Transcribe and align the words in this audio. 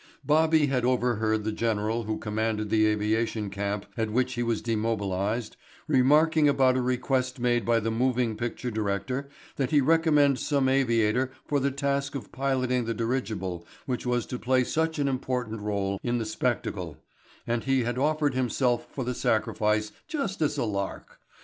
Bobby 0.25 0.65
had 0.65 0.83
overheard 0.83 1.43
the 1.43 1.51
general 1.51 2.05
who 2.05 2.17
commanded 2.17 2.71
the 2.71 2.87
aviation 2.87 3.51
camp 3.51 3.85
at 3.95 4.09
which 4.09 4.33
he 4.33 4.41
was 4.41 4.59
demobilized 4.63 5.57
remarking 5.87 6.49
about 6.49 6.75
a 6.75 6.81
request 6.81 7.39
made 7.39 7.63
by 7.67 7.79
the 7.79 7.91
moving 7.91 8.35
picture 8.35 8.71
director 8.71 9.29
that 9.57 9.69
he 9.69 9.79
recommend 9.79 10.39
some 10.39 10.67
aviator 10.67 11.29
for 11.45 11.59
the 11.59 11.69
task 11.69 12.15
of 12.15 12.31
piloting 12.31 12.85
the 12.85 12.95
dirigible 12.95 13.63
which 13.85 14.03
was 14.03 14.25
to 14.25 14.39
play 14.39 14.63
such 14.63 14.97
an 14.97 15.07
important 15.07 15.61
role 15.61 15.99
in 16.01 16.17
the 16.17 16.25
spectacle 16.25 16.97
and 17.45 17.65
he 17.65 17.83
had 17.83 17.99
offered 17.99 18.33
himself 18.33 18.87
for 18.91 19.03
the 19.03 19.13
sacrifice 19.13 19.91
just 20.07 20.41
as 20.41 20.57
a 20.57 20.63
lark. 20.63 21.19